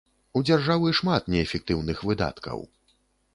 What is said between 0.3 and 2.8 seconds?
У дзяржавы шмат неэфектыўных выдаткаў.